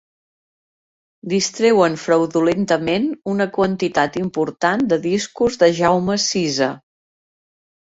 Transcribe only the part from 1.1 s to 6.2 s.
Distreuen fraudulentament una quantitat important de discos de Jaume